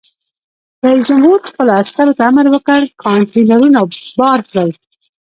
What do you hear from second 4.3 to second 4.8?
کړئ!